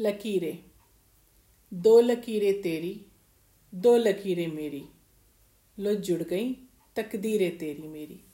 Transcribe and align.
लकीरें। 0.00 0.64
दो 1.74 2.00
लकीरें 2.00 2.62
तेरी 2.62 3.06
दो 3.74 3.96
लकीरें 3.96 4.46
मेरी। 4.46 4.84
लो 5.78 5.94
जुड़ 5.94 6.22
गई 6.22 6.54
तकदीरें 6.96 7.58
तेरी 7.58 7.88
मेरी। 7.88 8.27